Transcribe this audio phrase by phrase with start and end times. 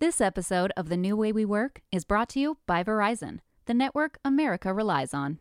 [0.00, 3.74] This episode of The New Way We Work is brought to you by Verizon, the
[3.74, 5.36] network America relies on.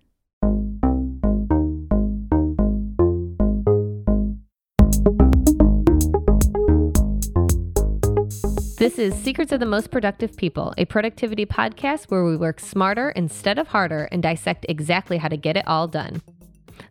[8.77, 13.11] This is Secrets of the Most Productive People, a productivity podcast where we work smarter
[13.11, 16.21] instead of harder and dissect exactly how to get it all done.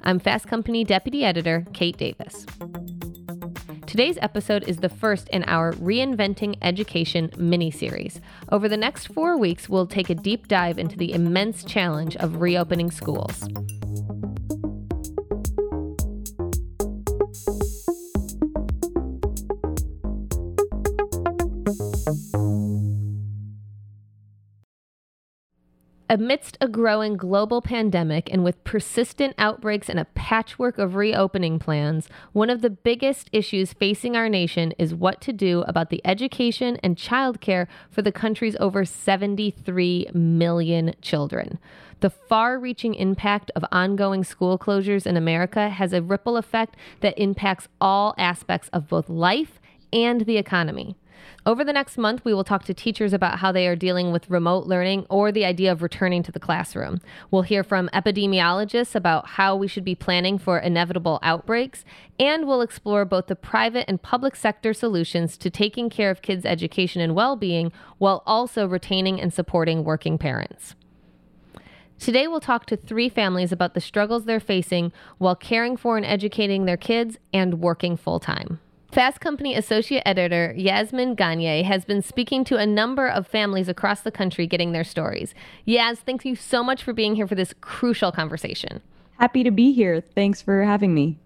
[0.00, 2.46] I'm Fast Company Deputy Editor Kate Davis.
[3.88, 8.20] Today's episode is the first in our Reinventing Education mini series.
[8.52, 12.42] Over the next four weeks, we'll take a deep dive into the immense challenge of
[12.42, 13.48] reopening schools.
[26.10, 32.08] Amidst a growing global pandemic and with persistent outbreaks and a patchwork of reopening plans,
[32.32, 36.78] one of the biggest issues facing our nation is what to do about the education
[36.82, 41.58] and childcare for the country's over 73 million children.
[42.00, 47.18] The far reaching impact of ongoing school closures in America has a ripple effect that
[47.18, 49.60] impacts all aspects of both life
[49.92, 50.96] and the economy.
[51.46, 54.28] Over the next month, we will talk to teachers about how they are dealing with
[54.28, 57.00] remote learning or the idea of returning to the classroom.
[57.30, 61.84] We'll hear from epidemiologists about how we should be planning for inevitable outbreaks,
[62.18, 66.44] and we'll explore both the private and public sector solutions to taking care of kids'
[66.44, 70.74] education and well being while also retaining and supporting working parents.
[71.98, 76.04] Today, we'll talk to three families about the struggles they're facing while caring for and
[76.04, 78.60] educating their kids and working full time.
[78.90, 84.00] Fast Company Associate Editor Yazmin Gagne has been speaking to a number of families across
[84.00, 85.34] the country getting their stories.
[85.66, 88.80] Yas, thank you so much for being here for this crucial conversation.
[89.18, 90.00] Happy to be here.
[90.00, 91.18] Thanks for having me.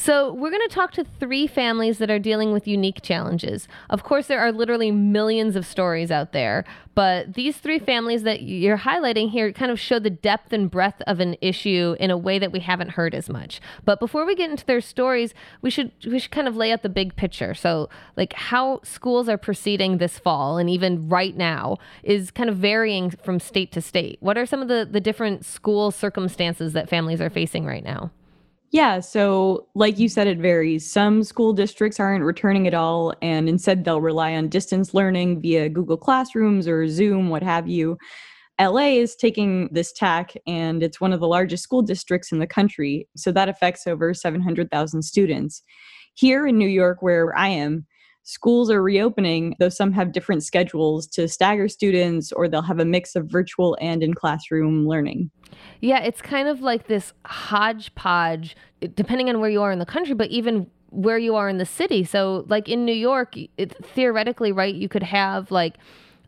[0.00, 3.66] So, we're going to talk to three families that are dealing with unique challenges.
[3.90, 8.42] Of course, there are literally millions of stories out there, but these three families that
[8.42, 12.16] you're highlighting here kind of show the depth and breadth of an issue in a
[12.16, 13.60] way that we haven't heard as much.
[13.84, 16.84] But before we get into their stories, we should we should kind of lay out
[16.84, 17.52] the big picture.
[17.52, 22.56] So, like how schools are proceeding this fall and even right now is kind of
[22.56, 24.18] varying from state to state.
[24.20, 28.12] What are some of the the different school circumstances that families are facing right now?
[28.70, 30.90] Yeah, so like you said, it varies.
[30.90, 35.70] Some school districts aren't returning at all, and instead they'll rely on distance learning via
[35.70, 37.96] Google Classrooms or Zoom, what have you.
[38.60, 42.46] LA is taking this tack, and it's one of the largest school districts in the
[42.46, 45.62] country, so that affects over 700,000 students.
[46.14, 47.86] Here in New York, where I am,
[48.28, 52.84] schools are reopening, though some have different schedules to stagger students or they'll have a
[52.84, 55.30] mix of virtual and in classroom learning.
[55.80, 58.54] Yeah, it's kind of like this hodgepodge,
[58.94, 61.64] depending on where you are in the country, but even where you are in the
[61.64, 62.04] city.
[62.04, 65.76] So, like in New York, it, theoretically, right, you could have like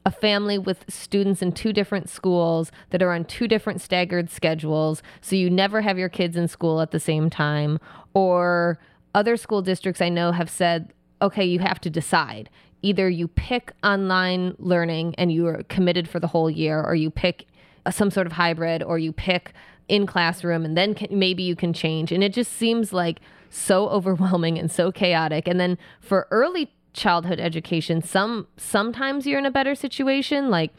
[0.06, 5.02] a family with students in two different schools that are on two different staggered schedules.
[5.20, 7.78] So you never have your kids in school at the same time.
[8.14, 8.78] Or
[9.14, 12.50] other school districts I know have said, okay, you have to decide.
[12.82, 17.10] Either you pick online learning and you are committed for the whole year, or you
[17.10, 17.47] pick
[17.91, 19.53] some sort of hybrid, or you pick
[19.88, 22.12] in classroom, and then can, maybe you can change.
[22.12, 23.20] And it just seems like
[23.50, 25.47] so overwhelming and so chaotic.
[25.47, 30.72] And then for early childhood education, some sometimes you're in a better situation, like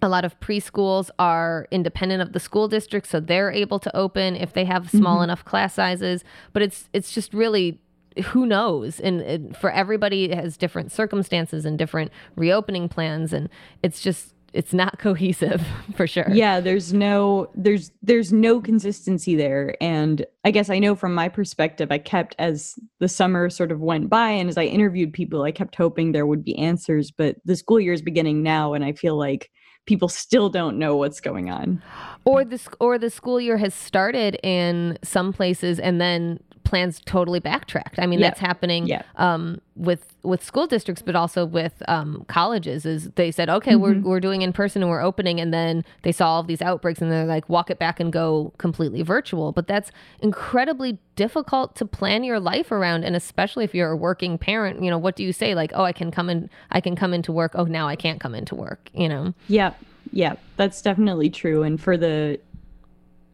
[0.00, 4.36] a lot of preschools are independent of the school district so they're able to open
[4.36, 5.24] if they have small mm-hmm.
[5.24, 7.80] enough class sizes but it's it's just really
[8.20, 13.48] who knows and, and for everybody has different circumstances and different reopening plans and
[13.82, 15.64] it's just it's not cohesive
[15.94, 16.28] for sure.
[16.30, 21.28] Yeah, there's no there's there's no consistency there and I guess I know from my
[21.28, 25.42] perspective I kept as the summer sort of went by and as I interviewed people
[25.42, 28.84] I kept hoping there would be answers but the school year is beginning now and
[28.84, 29.50] I feel like
[29.88, 31.82] people still don't know what's going on.
[32.24, 37.40] Or the or the school year has started in some places and then plans totally
[37.40, 37.98] backtracked.
[37.98, 38.32] I mean, yep.
[38.32, 39.06] that's happening yep.
[39.16, 42.84] um, with with school districts, but also with um, colleges.
[42.84, 43.80] Is they said, okay, mm-hmm.
[43.80, 47.00] we're we're doing in person and we're opening, and then they saw all these outbreaks,
[47.00, 49.50] and they're like, walk it back and go completely virtual.
[49.52, 49.90] But that's
[50.20, 54.82] incredibly difficult to plan your life around, and especially if you're a working parent.
[54.82, 55.54] You know, what do you say?
[55.54, 57.52] Like, oh, I can come in, I can come into work.
[57.54, 58.90] Oh, now I can't come into work.
[58.92, 59.34] You know.
[59.48, 59.72] Yeah,
[60.12, 61.62] yeah, that's definitely true.
[61.62, 62.38] And for the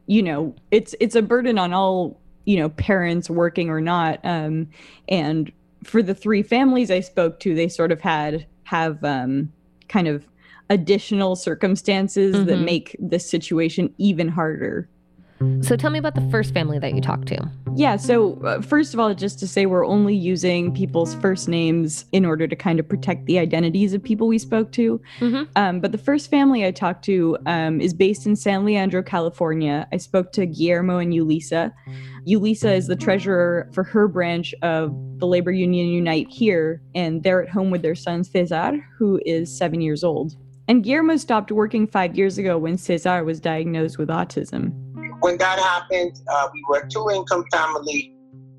[0.06, 4.68] you know it's it's a burden on all you know parents working or not um,
[5.08, 5.52] and
[5.82, 9.52] for the three families i spoke to they sort of had have um,
[9.88, 10.26] kind of
[10.70, 12.46] additional circumstances mm-hmm.
[12.46, 14.88] that make this situation even harder
[15.62, 17.50] So tell me about the first family that you talked to.
[17.76, 22.04] Yeah, so uh, first of all, just to say we're only using people's first names
[22.12, 25.00] in order to kind of protect the identities of people we spoke to.
[25.18, 25.50] Mm-hmm.
[25.56, 29.88] Um, but the first family I talked to um, is based in San Leandro, California.
[29.92, 31.72] I spoke to Guillermo and Yulisa.
[32.26, 37.42] Yulisa is the treasurer for her branch of the labor union Unite here, and they're
[37.42, 40.34] at home with their son Cesar, who is seven years old.
[40.68, 44.83] And Guillermo stopped working five years ago when Cesar was diagnosed with autism.
[45.20, 48.14] When that happened, uh, we were a two income family.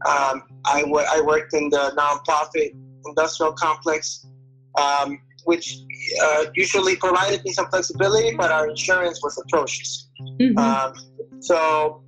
[0.06, 2.76] Um, I, w- I worked in the nonprofit
[3.06, 4.26] industrial complex,
[4.80, 5.78] um, which
[6.22, 10.10] uh, usually provided me some flexibility, but our insurance was atrocious.
[10.40, 10.58] Mm-hmm.
[10.58, 10.94] Um,
[11.40, 12.04] so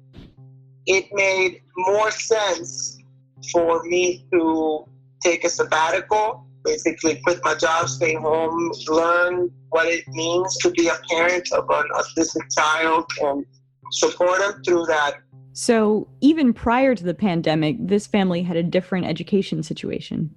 [0.85, 2.97] it made more sense
[3.51, 4.85] for me to
[5.23, 10.87] take a sabbatical basically quit my job, stay home, learn what it means to be
[10.87, 13.45] a parent of an autistic child, and
[13.91, 15.19] support them through that.
[15.53, 20.29] So, even prior to the pandemic, this family had a different education situation.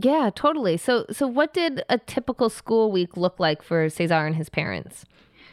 [0.00, 0.76] Yeah, totally.
[0.76, 5.04] So, so what did a typical school week look like for Cesar and his parents?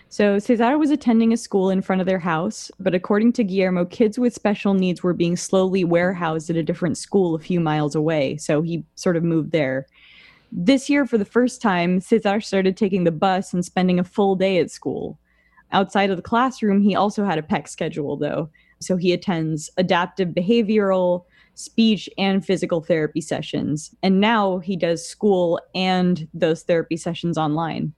[0.10, 3.86] So Cesar was attending a school in front of their house, but according to Guillermo,
[3.86, 7.96] kids with special needs were being slowly warehoused at a different school a few miles
[7.96, 8.38] away.
[8.38, 9.88] So he sort of moved there.
[10.52, 14.36] This year, for the first time, Cesar started taking the bus and spending a full
[14.36, 15.20] day at school.
[15.76, 18.50] Outside of the classroom, he also had a PEC schedule, though.
[18.80, 23.94] So he attends adaptive behavioral, speech, and physical therapy sessions.
[24.02, 27.94] And now he does school and those therapy sessions online.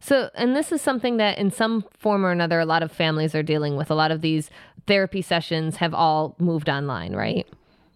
[0.00, 3.34] So, and this is something that in some form or another, a lot of families
[3.34, 3.90] are dealing with.
[3.90, 4.48] A lot of these
[4.86, 7.46] therapy sessions have all moved online, right?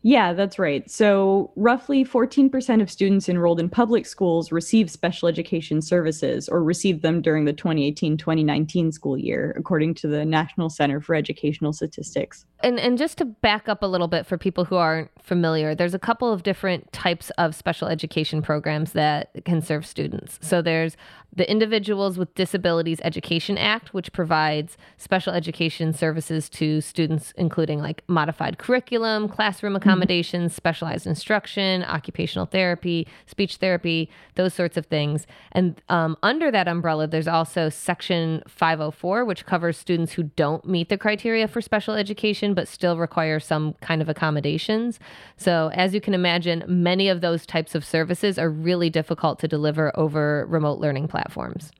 [0.03, 0.89] Yeah, that's right.
[0.89, 7.03] So, roughly 14% of students enrolled in public schools receive special education services or received
[7.03, 12.47] them during the 2018 2019 school year, according to the National Center for Educational Statistics.
[12.61, 15.95] And, and just to back up a little bit for people who aren't familiar, there's
[15.95, 20.39] a couple of different types of special education programs that can serve students.
[20.41, 20.97] So, there's
[21.37, 28.03] the Individuals with Disabilities Education Act, which provides special education services to students, including like
[28.09, 29.83] modified curriculum, classroom mm-hmm.
[29.83, 30.56] accommodations, mm-hmm.
[30.56, 35.27] specialized instruction, occupational therapy, speech therapy, those sorts of things.
[35.53, 40.88] And um, under that umbrella, there's also Section 504, which covers students who don't meet
[40.88, 44.99] the criteria for special education but still require some kind of accommodations.
[45.37, 49.49] So, as you can imagine, many of those types of services are really difficult to
[49.49, 51.70] deliver over remote learning platforms platforms?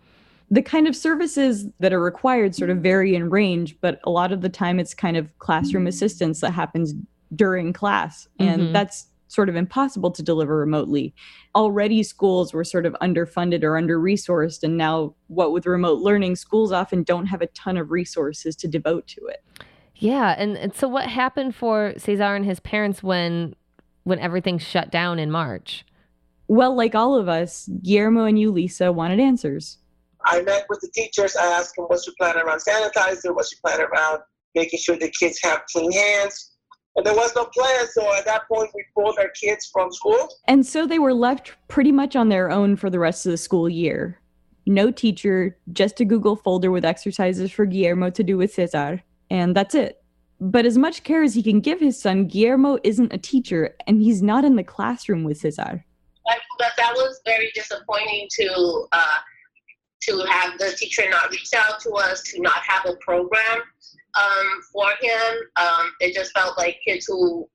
[0.51, 4.31] The kind of services that are required sort of vary in range, but a lot
[4.33, 6.95] of the time it's kind of classroom assistance that happens
[7.35, 8.29] during class.
[8.39, 8.73] And mm-hmm.
[8.73, 11.13] that's sort of impossible to deliver remotely.
[11.57, 14.63] Already, schools were sort of underfunded or under resourced.
[14.63, 18.69] And now, what with remote learning, schools often don't have a ton of resources to
[18.69, 19.43] devote to it.
[19.97, 20.37] Yeah.
[20.39, 23.57] And, and so, what happened for Cesar and his parents when
[24.05, 25.85] when everything shut down in March?
[26.49, 29.79] Well, like all of us, Guillermo and Yulisa, wanted answers.
[30.25, 31.37] I met with the teachers.
[31.37, 33.35] I asked them, what's your plan around sanitizer?
[33.35, 34.21] What's your plan around
[34.55, 36.53] making sure the kids have clean hands?
[36.95, 37.87] And there was no plan.
[37.93, 40.29] So at that point, we pulled our kids from school.
[40.49, 43.37] And so they were left pretty much on their own for the rest of the
[43.37, 44.21] school year.
[44.67, 49.03] No teacher, just a Google folder with exercises for Guillermo to do with Cesar.
[49.31, 50.03] And that's it.
[50.41, 54.01] But as much care as he can give his son, Guillermo isn't a teacher and
[54.01, 55.85] he's not in the classroom with Cesar
[56.59, 59.19] but that was very disappointing to uh,
[60.03, 63.63] to have the teacher not reach out to us, to not have a program
[64.15, 65.35] um, for him.
[65.57, 67.49] Um, it just felt like kids who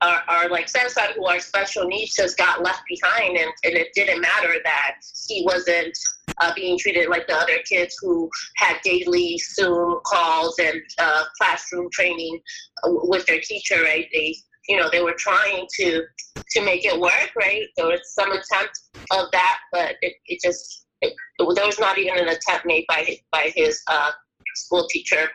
[0.00, 3.88] are, are like Cesar who are special needs just got left behind, and, and it
[3.94, 4.96] didn't matter that
[5.28, 5.96] he wasn't
[6.40, 11.88] uh, being treated like the other kids who had daily Zoom calls and uh, classroom
[11.92, 12.40] training
[12.84, 13.82] uh, with their teacher.
[13.82, 14.08] Right?
[14.12, 14.34] They
[14.68, 16.04] you know, they were trying to
[16.50, 17.66] to make it work, right?
[17.76, 18.78] There was some attempt
[19.10, 22.84] of that, but it, it just it, it, there was not even an attempt made
[22.88, 24.10] by his, by his uh,
[24.54, 25.28] school teacher.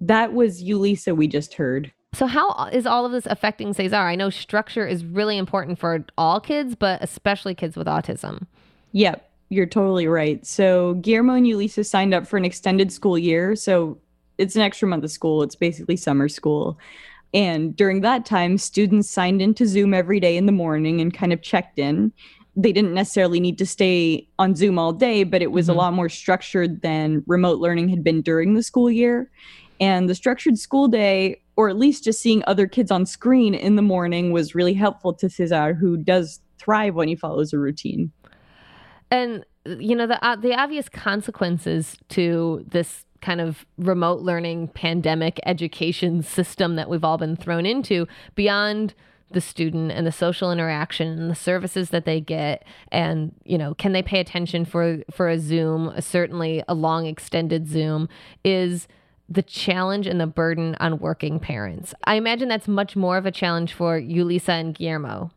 [0.00, 1.92] That was Yulisa we just heard.
[2.14, 3.96] So how is all of this affecting Cesar?
[3.96, 8.46] I know structure is really important for all kids, but especially kids with autism.
[8.92, 10.44] Yep, you're totally right.
[10.46, 13.54] So Guillermo and Yulisa signed up for an extended school year.
[13.56, 13.98] So
[14.38, 15.42] it's an extra month of school.
[15.42, 16.78] It's basically summer school.
[17.34, 21.32] And during that time, students signed into Zoom every day in the morning and kind
[21.32, 22.12] of checked in.
[22.56, 25.76] They didn't necessarily need to stay on Zoom all day, but it was mm-hmm.
[25.76, 29.30] a lot more structured than remote learning had been during the school year.
[29.80, 33.76] And the structured school day, or at least just seeing other kids on screen in
[33.76, 38.10] the morning, was really helpful to Cesar, who does thrive when he follows a routine.
[39.10, 45.40] And you know the uh, the obvious consequences to this kind of remote learning pandemic
[45.46, 48.94] education system that we've all been thrown into beyond
[49.30, 53.74] the student and the social interaction and the services that they get and you know
[53.74, 55.92] can they pay attention for for a zoom?
[56.00, 58.08] Certainly a long extended zoom
[58.44, 58.88] is
[59.28, 61.92] the challenge and the burden on working parents.
[62.04, 65.30] I imagine that's much more of a challenge for Yulisa and guillermo.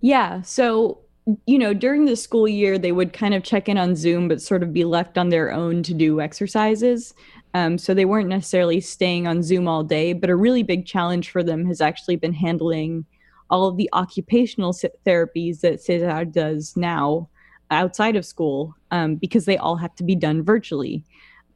[0.00, 0.40] Yeah.
[0.42, 0.98] So
[1.46, 4.42] you know during the school year they would kind of check in on zoom but
[4.42, 7.14] sort of be left on their own to do exercises
[7.54, 11.30] um, so they weren't necessarily staying on Zoom all day, but a really big challenge
[11.30, 13.04] for them has actually been handling
[13.50, 14.72] all of the occupational
[15.06, 17.28] therapies that Cesar does now
[17.70, 21.04] outside of school um, because they all have to be done virtually.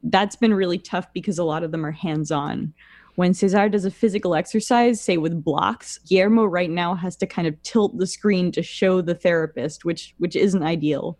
[0.03, 2.73] That's been really tough because a lot of them are hands on.
[3.17, 7.47] When Cesar does a physical exercise, say with blocks, Guillermo right now has to kind
[7.47, 11.19] of tilt the screen to show the therapist, which which isn't ideal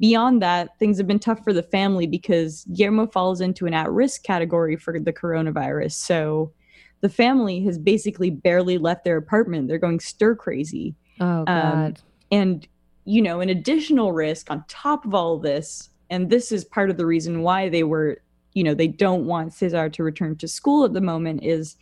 [0.00, 3.90] beyond that, things have been tough for the family because Guillermo falls into an at
[3.90, 5.92] risk category for the coronavirus.
[5.92, 6.52] So
[7.00, 9.68] the family has basically barely left their apartment.
[9.68, 10.94] They're going stir crazy.
[11.20, 11.74] Oh, um, God.
[11.76, 11.94] Um,
[12.30, 12.68] and,
[13.04, 16.96] you know, an additional risk on top of all this, and this is part of
[16.96, 18.22] the reason why they were,
[18.58, 21.76] you know, they don't want Cesar to return to school at the moment, is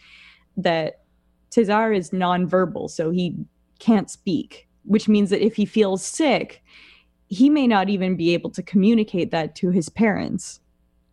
[0.59, 1.01] that
[1.49, 2.91] Cesar is nonverbal.
[2.91, 3.35] So he
[3.79, 6.63] can't speak, which means that if he feels sick,
[7.29, 10.61] he may not even be able to communicate that to his parents.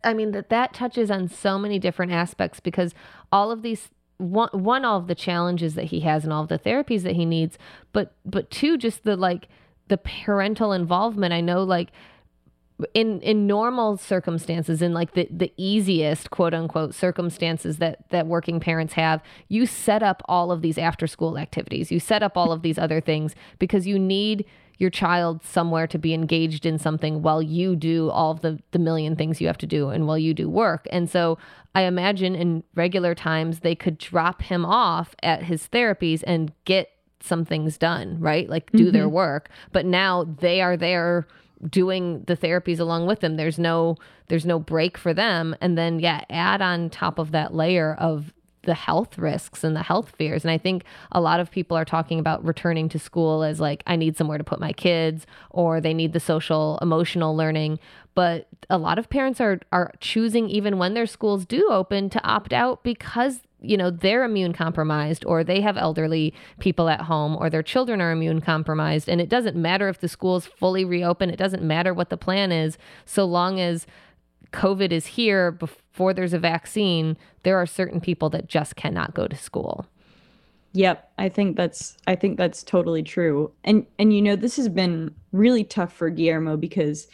[0.04, 2.94] I mean that that touches on so many different aspects because
[3.32, 6.50] all of these one one all of the challenges that he has and all of
[6.50, 7.56] the therapies that he needs,
[7.94, 9.48] but but two just the like
[9.88, 11.32] the parental involvement.
[11.32, 11.90] I know like
[12.92, 18.58] in in normal circumstances in like the the easiest quote unquote circumstances that that working
[18.58, 22.50] parents have you set up all of these after school activities you set up all
[22.50, 24.44] of these other things because you need
[24.78, 28.78] your child somewhere to be engaged in something while you do all of the, the
[28.78, 30.86] million things you have to do and while you do work.
[30.90, 31.38] And so
[31.74, 36.90] I imagine in regular times they could drop him off at his therapies and get
[37.20, 38.48] some things done, right?
[38.48, 38.92] Like do mm-hmm.
[38.92, 39.48] their work.
[39.72, 41.26] But now they are there
[41.68, 43.36] doing the therapies along with them.
[43.36, 43.96] There's no
[44.28, 45.54] there's no break for them.
[45.60, 49.82] And then yeah, add on top of that layer of the health risks and the
[49.82, 50.44] health fears.
[50.44, 53.82] And I think a lot of people are talking about returning to school as like,
[53.86, 57.78] I need somewhere to put my kids, or they need the social emotional learning.
[58.14, 62.24] But a lot of parents are are choosing even when their schools do open to
[62.26, 67.36] opt out because you know they're immune compromised or they have elderly people at home
[67.36, 71.30] or their children are immune compromised and it doesn't matter if the schools fully reopen
[71.30, 73.86] it doesn't matter what the plan is so long as
[74.54, 79.26] COVID is here before there's a vaccine, there are certain people that just cannot go
[79.26, 79.86] to school.
[80.72, 83.52] Yep, I think that's I think that's totally true.
[83.64, 87.08] And and you know, this has been really tough for Guillermo because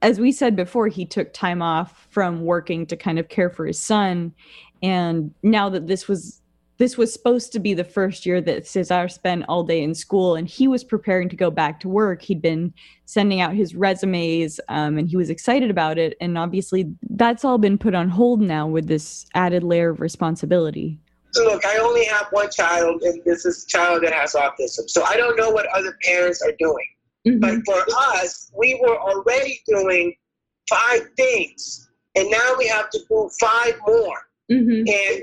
[0.00, 3.66] as we said before, he took time off from working to kind of care for
[3.66, 4.34] his son.
[4.82, 6.42] And now that this was
[6.78, 10.34] this was supposed to be the first year that Cesar spent all day in school
[10.34, 12.22] and he was preparing to go back to work.
[12.22, 12.74] He'd been
[13.04, 16.16] sending out his resumes um, and he was excited about it.
[16.20, 20.98] And obviously, that's all been put on hold now with this added layer of responsibility.
[21.32, 24.88] So look, I only have one child, and this is a child that has autism.
[24.88, 26.86] So I don't know what other parents are doing.
[27.26, 27.38] Mm-hmm.
[27.38, 27.86] But for
[28.16, 30.14] us, we were already doing
[30.68, 34.16] five things, and now we have to do five more.
[34.50, 34.88] Mm-hmm.
[34.88, 35.22] And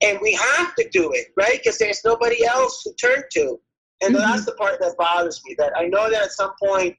[0.00, 1.60] and we have to do it, right?
[1.62, 3.58] Because there's nobody else to turn to.
[4.00, 4.30] And mm-hmm.
[4.30, 5.56] that's the part that bothers me.
[5.58, 6.96] That I know that at some point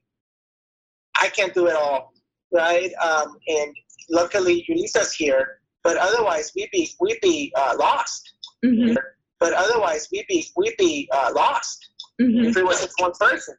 [1.18, 2.12] I can't do it all,
[2.52, 2.92] right?
[3.02, 3.74] Um, and
[4.10, 8.32] luckily Yulisa's here, but otherwise we'd be we'd be uh, lost.
[8.64, 8.96] Mm-hmm.
[9.38, 11.88] But otherwise we'd be we'd be uh, lost
[12.20, 12.44] mm-hmm.
[12.44, 13.54] if it was just one person.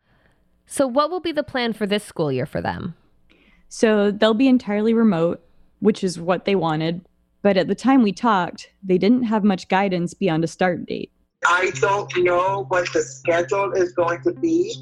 [0.67, 2.95] So, what will be the plan for this school year for them?
[3.73, 5.41] So they'll be entirely remote,
[5.79, 7.05] which is what they wanted.
[7.41, 11.11] But at the time we talked, they didn't have much guidance beyond a start date.
[11.47, 14.75] I don't know what the schedule is going to be.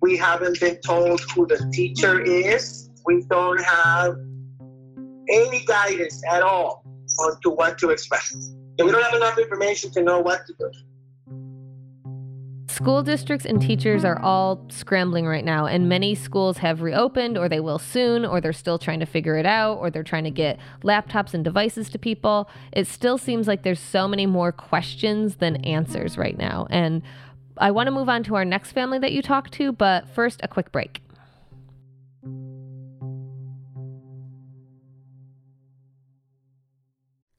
[0.00, 2.90] We haven't been told who the teacher is.
[3.06, 4.16] We don't have
[5.28, 6.84] any guidance at all
[7.20, 8.34] on to what to expect.
[8.34, 10.70] And we don't have enough information to know what to do.
[12.82, 17.48] School districts and teachers are all scrambling right now, and many schools have reopened, or
[17.48, 20.32] they will soon, or they're still trying to figure it out, or they're trying to
[20.32, 22.50] get laptops and devices to people.
[22.72, 26.66] It still seems like there's so many more questions than answers right now.
[26.70, 27.02] And
[27.56, 30.40] I want to move on to our next family that you talked to, but first,
[30.42, 31.02] a quick break.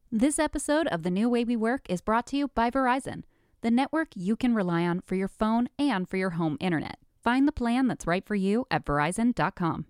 [0.10, 3.24] This episode of The New Way We Work is brought to you by Verizon
[3.64, 7.00] the network you can rely on for your phone and for your home internet.
[7.24, 9.86] Find the plan that's right for you at verizon.com.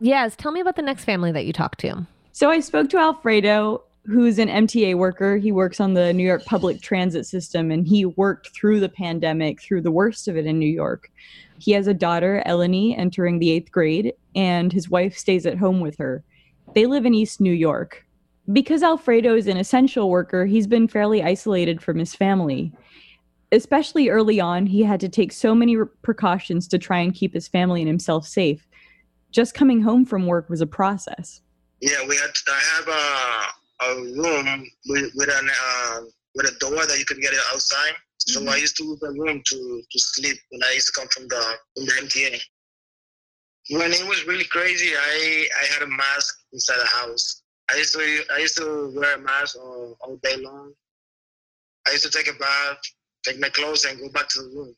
[0.00, 2.06] Yaz, tell me about the next family that you talked to.
[2.30, 5.38] So I spoke to Alfredo, who's an MTA worker.
[5.38, 9.62] He works on the New York public transit system and he worked through the pandemic,
[9.62, 11.10] through the worst of it in New York.
[11.58, 15.80] He has a daughter, Eleni, entering the eighth grade, and his wife stays at home
[15.80, 16.22] with her.
[16.74, 18.04] They live in East New York.
[18.52, 22.72] Because Alfredo is an essential worker, he's been fairly isolated from his family.
[23.52, 27.48] Especially early on, he had to take so many precautions to try and keep his
[27.48, 28.66] family and himself safe.
[29.30, 31.42] Just coming home from work was a process.
[31.80, 32.30] Yeah, we had.
[32.48, 36.00] I have a, a room with, with an uh,
[36.34, 37.94] with a door that you can get it outside.
[38.18, 38.48] So mm-hmm.
[38.48, 41.28] I used to use the room to, to sleep when I used to come from
[41.28, 42.40] the from the MTA.
[43.70, 47.42] When it was really crazy, I, I had a mask inside the house.
[47.70, 50.72] I used to I used to wear a mask all, all day long.
[51.86, 52.78] I used to take a bath,
[53.24, 54.74] take my clothes, and go back to the room.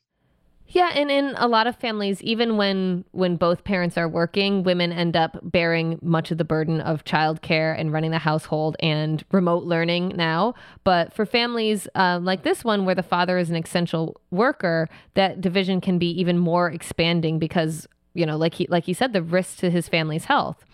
[0.67, 4.93] Yeah, and in a lot of families, even when when both parents are working, women
[4.93, 9.63] end up bearing much of the burden of childcare and running the household and remote
[9.63, 10.53] learning now.
[10.85, 15.41] But for families uh, like this one, where the father is an essential worker, that
[15.41, 19.21] division can be even more expanding because you know, like he like he said, the
[19.21, 20.65] risk to his family's health.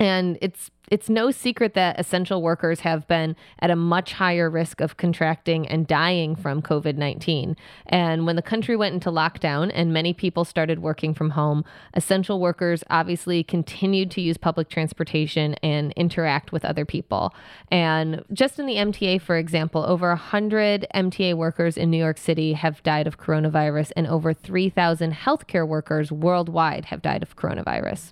[0.00, 4.80] And it's it's no secret that essential workers have been at a much higher risk
[4.80, 7.56] of contracting and dying from COVID 19.
[7.86, 11.64] And when the country went into lockdown and many people started working from home,
[11.94, 17.32] essential workers obviously continued to use public transportation and interact with other people.
[17.70, 22.54] And just in the MTA, for example, over 100 MTA workers in New York City
[22.54, 28.10] have died of coronavirus, and over 3,000 healthcare workers worldwide have died of coronavirus.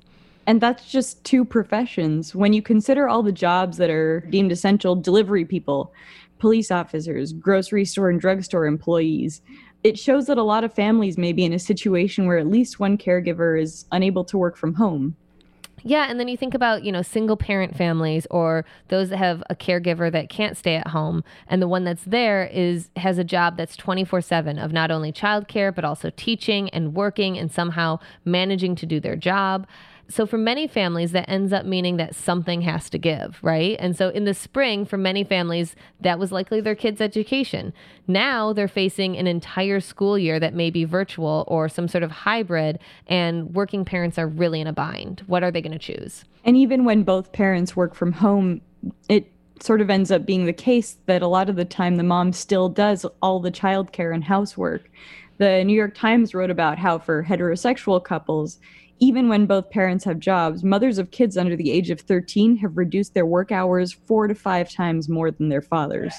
[0.49, 2.35] And that's just two professions.
[2.35, 5.93] When you consider all the jobs that are deemed essential delivery people,
[6.39, 9.43] police officers, grocery store and drugstore employees,
[9.85, 12.81] it shows that a lot of families may be in a situation where at least
[12.81, 15.15] one caregiver is unable to work from home.
[15.85, 19.43] Yeah, and then you think about, you know, single parent families or those that have
[19.51, 23.23] a caregiver that can't stay at home and the one that's there is has a
[23.23, 28.75] job that's 24/7 of not only childcare but also teaching and working and somehow managing
[28.77, 29.67] to do their job
[30.09, 33.77] so for many families that ends up meaning that something has to give right?
[33.79, 37.73] And so in the spring for many families that was likely their kids education.
[38.07, 42.11] Now they're facing an entire school year that may be virtual or some sort of
[42.11, 45.23] hybrid and working parents are really in a bind.
[45.27, 46.25] What are they going to choose?
[46.45, 48.61] And even when both parents work from home
[49.09, 52.03] it sort of ends up being the case that a lot of the time the
[52.03, 54.91] mom still does all the childcare and housework.
[55.39, 58.59] The New York Times wrote about how for heterosexual couples,
[59.01, 62.77] even when both parents have jobs, mothers of kids under the age of 13 have
[62.77, 66.15] reduced their work hours four to five times more than their fathers.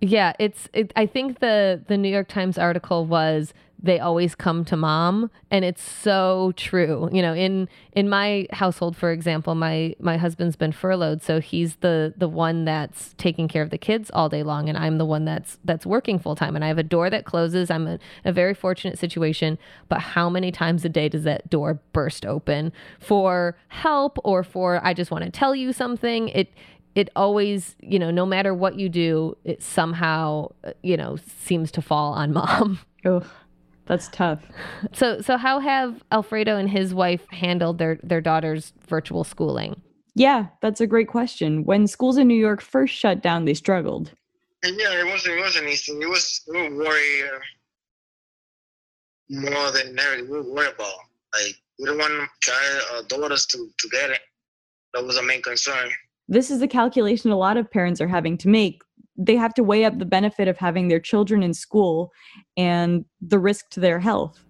[0.00, 0.68] Yeah, it's.
[0.72, 5.30] It, I think the the New York Times article was they always come to mom
[5.50, 7.08] and it's so true.
[7.12, 11.76] You know in in my household for example my my husband's been furloughed so he's
[11.76, 15.04] the the one that's taking care of the kids all day long and i'm the
[15.04, 17.70] one that's that's working full time and i have a door that closes.
[17.70, 21.80] I'm in a very fortunate situation but how many times a day does that door
[21.92, 26.52] burst open for help or for i just want to tell you something it
[26.94, 31.70] it always, you know, no matter what you do, it somehow, uh, you know, seems
[31.72, 32.80] to fall on mom.
[33.04, 33.22] Oh,
[33.92, 34.40] that's tough.
[34.94, 39.82] So so how have Alfredo and his wife handled their their daughter's virtual schooling?
[40.14, 41.64] Yeah, that's a great question.
[41.64, 44.12] When schools in New York first shut down, they struggled.
[44.64, 45.92] Yeah, it wasn't it wasn't easy.
[45.92, 47.38] It was we were worried uh,
[49.28, 50.22] more than ever.
[50.22, 50.94] We were worried about
[51.34, 54.20] like we don't want child uh, daughters to to get it.
[54.94, 55.90] That was a main concern.
[56.28, 58.80] This is the calculation a lot of parents are having to make
[59.16, 62.10] they have to weigh up the benefit of having their children in school
[62.56, 64.44] and the risk to their health.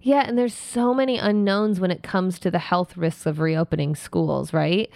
[0.00, 3.96] Yeah, and there's so many unknowns when it comes to the health risks of reopening
[3.96, 4.90] schools, right?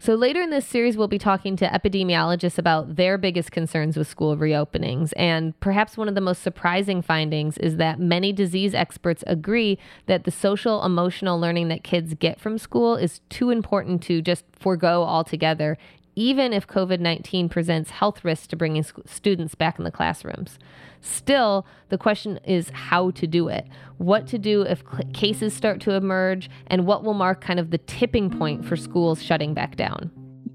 [0.00, 4.06] So, later in this series, we'll be talking to epidemiologists about their biggest concerns with
[4.06, 5.12] school reopenings.
[5.16, 9.76] And perhaps one of the most surprising findings is that many disease experts agree
[10.06, 14.44] that the social emotional learning that kids get from school is too important to just
[14.52, 15.76] forego altogether
[16.18, 20.58] even if COVID 19 presents health risks to bringing students back in the classrooms.
[21.00, 23.68] Still, the question is how to do it.
[23.98, 27.70] What to do if cl- cases start to emerge, and what will mark kind of
[27.70, 30.10] the tipping point for schools shutting back down.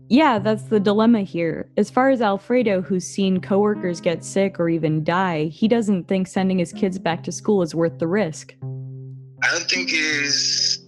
[0.09, 1.69] Yeah, that's the dilemma here.
[1.77, 6.27] As far as Alfredo, who's seen coworkers get sick or even die, he doesn't think
[6.27, 8.53] sending his kids back to school is worth the risk.
[8.61, 10.79] I don't think it's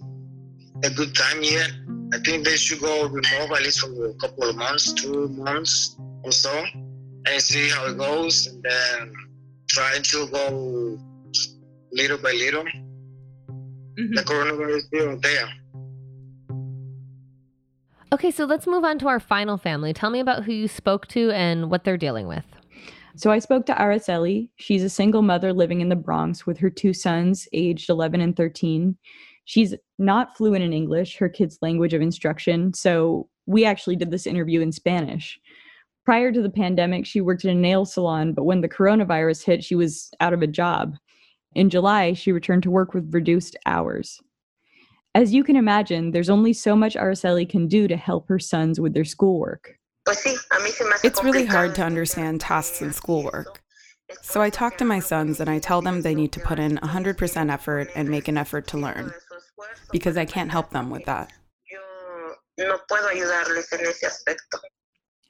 [0.84, 1.72] a good time yet
[2.12, 5.96] I think they should go remove at least for a couple of months, two months
[6.22, 6.64] or so,
[7.26, 9.12] and see how it goes, and then
[9.68, 10.98] try to go
[11.92, 12.64] little by little.
[12.64, 14.14] Mm-hmm.
[14.14, 15.48] The coronavirus is still there.
[18.12, 19.92] Okay, so let's move on to our final family.
[19.92, 22.44] Tell me about who you spoke to and what they're dealing with.
[23.16, 24.50] So I spoke to Araceli.
[24.56, 28.36] She's a single mother living in the Bronx with her two sons, aged 11 and
[28.36, 28.96] 13.
[29.46, 32.74] She's not fluent in English, her kid's language of instruction.
[32.74, 35.40] So we actually did this interview in Spanish.
[36.04, 39.64] Prior to the pandemic, she worked in a nail salon, but when the coronavirus hit,
[39.64, 40.96] she was out of a job.
[41.54, 44.20] In July, she returned to work with reduced hours.
[45.14, 48.78] As you can imagine, there's only so much Araceli can do to help her sons
[48.78, 49.78] with their schoolwork.
[51.04, 53.62] It's really hard to understand tasks and schoolwork.
[54.22, 56.78] So I talk to my sons and I tell them they need to put in
[56.78, 59.12] 100% effort and make an effort to learn,
[59.92, 61.32] because I can't help them with that.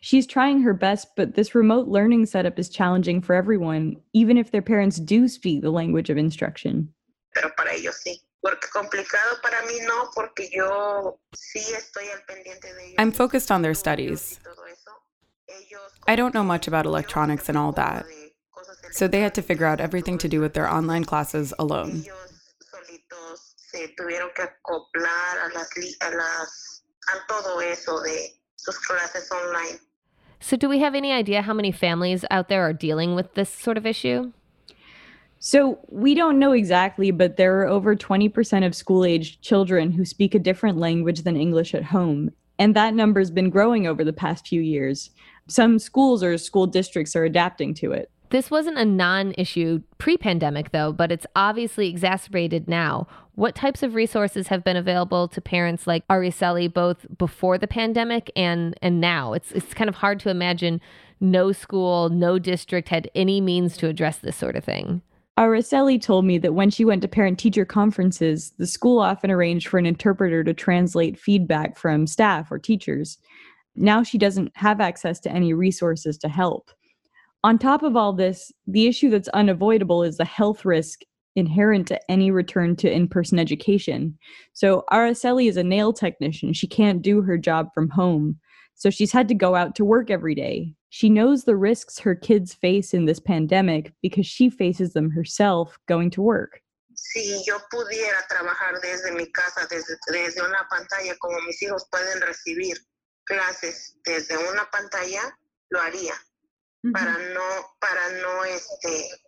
[0.00, 4.50] She's trying her best, but this remote learning setup is challenging for everyone, even if
[4.50, 6.92] their parents do speak the language of instruction.
[12.98, 14.40] I'm focused on their studies.
[16.06, 18.06] I don't know much about electronics and all that.
[18.92, 22.04] So they had to figure out everything to do with their online classes alone.
[30.40, 33.48] So, do we have any idea how many families out there are dealing with this
[33.48, 34.32] sort of issue?
[35.38, 40.04] So, we don't know exactly, but there are over 20% of school aged children who
[40.04, 42.30] speak a different language than English at home.
[42.58, 45.10] And that number has been growing over the past few years.
[45.48, 48.10] Some schools or school districts are adapting to it.
[48.30, 53.06] This wasn't a non issue pre pandemic, though, but it's obviously exacerbated now.
[53.36, 58.30] What types of resources have been available to parents like Araceli both before the pandemic
[58.34, 59.34] and, and now?
[59.34, 60.80] It's, it's kind of hard to imagine
[61.20, 65.02] no school, no district had any means to address this sort of thing.
[65.38, 69.68] Araceli told me that when she went to parent teacher conferences, the school often arranged
[69.68, 73.18] for an interpreter to translate feedback from staff or teachers.
[73.74, 76.70] Now she doesn't have access to any resources to help.
[77.44, 81.02] On top of all this, the issue that's unavoidable is the health risk
[81.36, 84.18] inherent to any return to in person education.
[84.52, 86.52] So, Araceli is a nail technician.
[86.52, 88.38] She can't do her job from home.
[88.74, 90.74] So, she's had to go out to work every day.
[90.88, 95.78] She knows the risks her kids face in this pandemic because she faces them herself
[95.86, 96.60] going to work.
[96.94, 102.22] Si yo pudiera trabajar desde mi casa, desde, desde una pantalla, como mis hijos pueden
[102.22, 102.76] recibir
[103.26, 105.36] clases desde una pantalla,
[105.70, 106.14] lo haría
[106.92, 107.44] para no,
[107.80, 109.25] para no, para no exponerme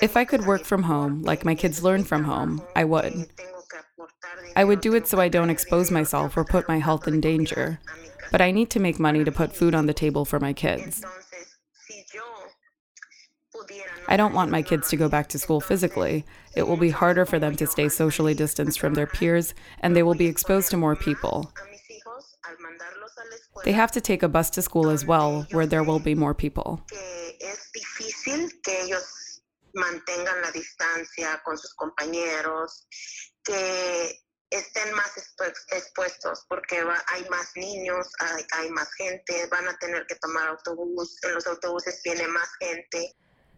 [0.00, 3.28] if I could work from home, like my kids learn from home, I would.
[4.56, 7.80] I would do it so I don't expose myself or put my health in danger.
[8.30, 11.02] But I need to make money to put food on the table for my kids.
[14.08, 16.24] I don't want my kids to go back to school physically.
[16.56, 20.02] It will be harder for them to stay socially distanced from their peers, and they
[20.02, 21.52] will be exposed to more people.
[23.64, 26.34] They have to take a bus to school as well, where there will be more
[26.34, 26.84] people.
[34.50, 35.12] estén más
[35.70, 41.18] expuestos porque hay más niños, hay, hay, más gente, van a tener que tomar autobús,
[41.22, 43.14] en los autobuses más gente.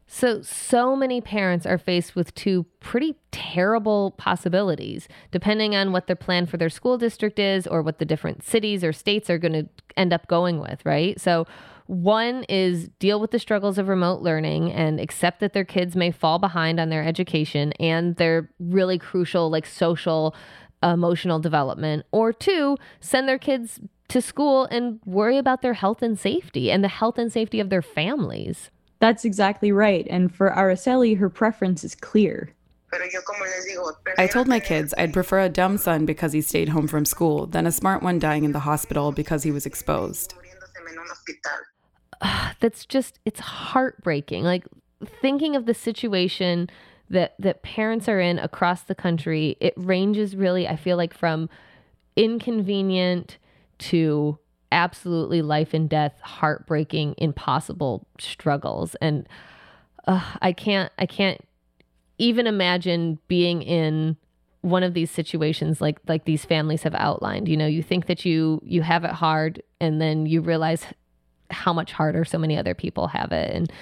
[0.06, 6.16] So, so many parents are faced with two pretty terrible possibilities, depending on what their
[6.16, 9.54] plan for their school district is or what the different cities or states are going
[9.54, 11.18] to end up going with, right?
[11.20, 11.46] So,
[11.86, 16.10] one is deal with the struggles of remote learning and accept that their kids may
[16.10, 20.34] fall behind on their education and their really crucial, like social,
[20.82, 22.06] emotional development.
[22.12, 26.84] Or two, send their kids to school and worry about their health and safety and
[26.84, 28.70] the health and safety of their families.
[29.02, 30.06] That's exactly right.
[30.08, 32.54] And for Araceli, her preference is clear.
[34.16, 37.46] I told my kids I'd prefer a dumb son because he stayed home from school
[37.46, 40.34] than a smart one dying in the hospital because he was exposed.
[42.60, 44.44] That's just, it's heartbreaking.
[44.44, 44.66] Like
[45.20, 46.70] thinking of the situation
[47.10, 51.50] that, that parents are in across the country, it ranges really, I feel like, from
[52.14, 53.38] inconvenient
[53.78, 54.38] to
[54.72, 58.96] absolutely life and death, heartbreaking, impossible struggles.
[58.96, 59.28] And
[60.06, 61.40] uh, I can't, I can't
[62.18, 64.16] even imagine being in
[64.62, 68.24] one of these situations like like these families have outlined you know you think that
[68.24, 70.86] you you have it hard and then you realize
[71.50, 73.72] how much harder so many other people have it and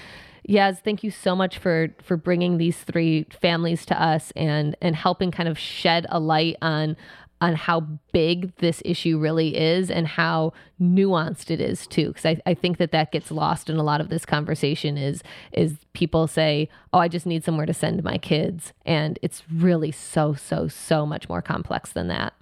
[0.48, 4.96] Yaz, thank you so much for for bringing these three families to us and and
[4.96, 6.96] helping kind of shed a light on
[7.40, 7.80] on how
[8.12, 12.78] big this issue really is and how nuanced it is too because I, I think
[12.78, 15.22] that that gets lost in a lot of this conversation is
[15.52, 19.90] is people say oh i just need somewhere to send my kids and it's really
[19.90, 22.34] so so so much more complex than that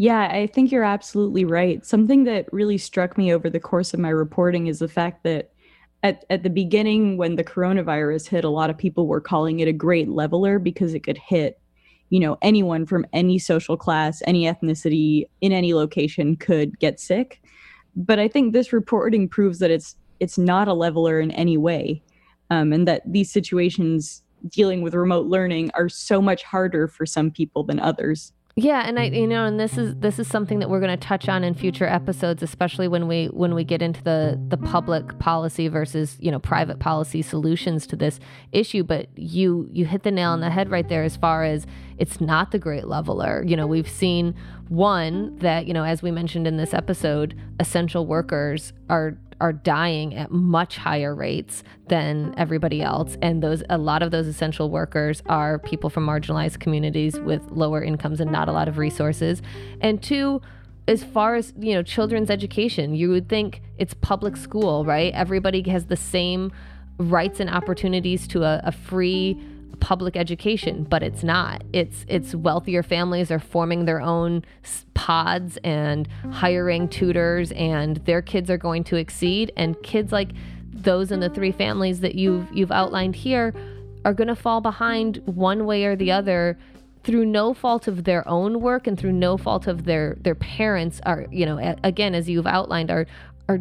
[0.00, 1.84] yeah, I think you're absolutely right.
[1.84, 5.50] Something that really struck me over the course of my reporting is the fact that
[6.04, 9.66] at, at the beginning, when the coronavirus hit, a lot of people were calling it
[9.66, 11.60] a great leveler because it could hit,
[12.10, 17.42] you know, anyone from any social class, any ethnicity, in any location could get sick.
[17.96, 22.02] But I think this reporting proves that it's it's not a leveler in any way,
[22.50, 27.30] um, and that these situations dealing with remote learning are so much harder for some
[27.30, 28.32] people than others.
[28.60, 31.06] Yeah, and I you know, and this is this is something that we're going to
[31.06, 35.16] touch on in future episodes, especially when we when we get into the the public
[35.20, 38.18] policy versus you know private policy solutions to this
[38.50, 38.82] issue.
[38.82, 41.68] But you you hit the nail on the head right there as far as
[41.98, 43.44] it's not the great leveler.
[43.46, 44.34] You know, we've seen
[44.68, 50.14] one that you know, as we mentioned in this episode, essential workers are are dying
[50.14, 53.16] at much higher rates than everybody else.
[53.22, 57.82] And those a lot of those essential workers are people from marginalized communities with lower
[57.82, 59.42] incomes and not a lot of resources.
[59.80, 60.40] And two
[60.88, 65.12] as far as you know children's education you would think it's public school right?
[65.14, 66.50] Everybody has the same
[66.98, 69.40] rights and opportunities to a, a free
[69.80, 71.62] public education, but it's not.
[71.72, 74.44] It's it's wealthier families are forming their own
[74.94, 80.30] pods and hiring tutors and their kids are going to exceed and kids like
[80.70, 83.54] those in the three families that you've you've outlined here
[84.04, 86.58] are going to fall behind one way or the other
[87.04, 91.00] through no fault of their own work and through no fault of their their parents
[91.06, 93.06] are you know again as you've outlined are
[93.48, 93.60] are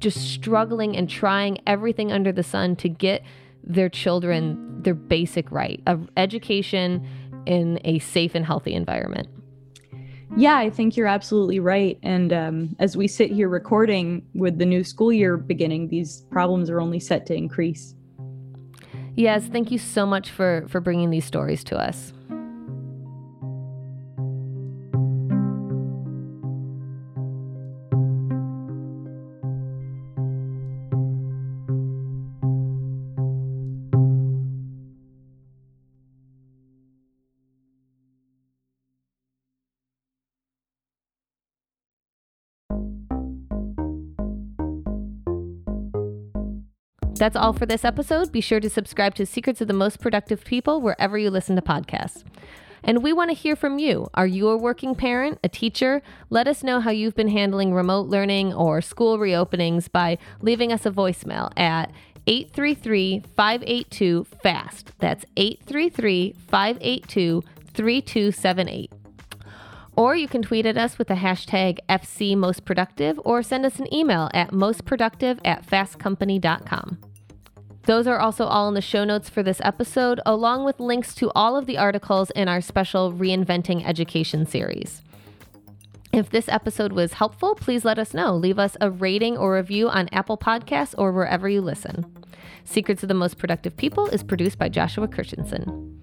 [0.00, 3.22] just struggling and trying everything under the sun to get
[3.68, 7.06] their children their basic right of education
[7.46, 9.28] in a safe and healthy environment.
[10.36, 11.98] Yeah, I think you're absolutely right.
[12.02, 16.70] And um, as we sit here recording with the new school year beginning, these problems
[16.70, 17.94] are only set to increase.
[19.16, 22.12] Yaz, thank you so much for for bringing these stories to us.
[47.18, 48.30] That's all for this episode.
[48.30, 51.62] Be sure to subscribe to Secrets of the Most Productive People wherever you listen to
[51.62, 52.22] podcasts.
[52.84, 54.08] And we want to hear from you.
[54.14, 56.00] Are you a working parent, a teacher?
[56.30, 60.86] Let us know how you've been handling remote learning or school reopenings by leaving us
[60.86, 61.90] a voicemail at
[62.28, 64.92] 833 582 FAST.
[65.00, 67.42] That's 833 582
[67.74, 68.92] 3278.
[69.96, 74.30] Or you can tweet at us with the hashtag FCMostProductive or send us an email
[74.32, 76.98] at mostproductive at fastcompany.com.
[77.88, 81.32] Those are also all in the show notes for this episode, along with links to
[81.34, 85.00] all of the articles in our special Reinventing Education series.
[86.12, 88.36] If this episode was helpful, please let us know.
[88.36, 92.04] Leave us a rating or review on Apple Podcasts or wherever you listen.
[92.62, 95.97] Secrets of the Most Productive People is produced by Joshua Christensen.